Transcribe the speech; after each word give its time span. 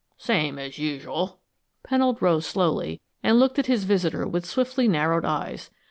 "Same 0.17 0.57
as 0.57 0.79
usual." 0.79 1.41
Pennold 1.87 2.21
rose 2.23 2.47
slowly 2.47 2.99
and 3.21 3.39
looked 3.39 3.59
at 3.59 3.67
his 3.67 3.83
visitor 3.83 4.27
with 4.27 4.47
swiftly 4.47 4.87
narrowed 4.87 5.25
eyes. 5.25 5.69